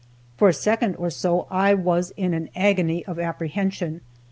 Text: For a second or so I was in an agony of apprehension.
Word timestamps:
For 0.35 0.49
a 0.49 0.53
second 0.53 0.95
or 0.95 1.11
so 1.11 1.45
I 1.51 1.75
was 1.75 2.09
in 2.17 2.33
an 2.33 2.49
agony 2.55 3.05
of 3.05 3.19
apprehension. 3.19 4.01